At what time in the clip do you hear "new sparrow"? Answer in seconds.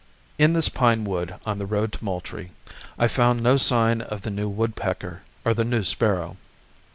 5.63-6.37